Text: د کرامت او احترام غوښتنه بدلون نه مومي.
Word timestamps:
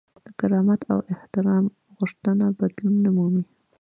د 0.25 0.27
کرامت 0.39 0.81
او 0.93 0.99
احترام 1.13 1.65
غوښتنه 1.97 2.45
بدلون 2.59 2.95
نه 3.05 3.09
مومي. 3.15 3.43